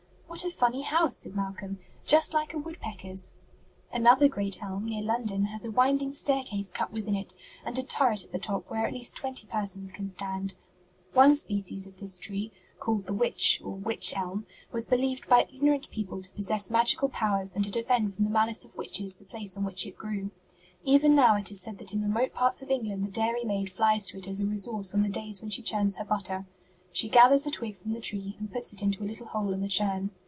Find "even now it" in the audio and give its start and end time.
20.85-21.51